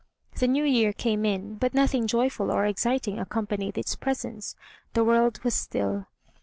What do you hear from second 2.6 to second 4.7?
exciting accompanied its presence